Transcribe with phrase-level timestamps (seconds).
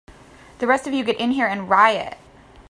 [0.57, 2.17] The rest of you get in here and riot!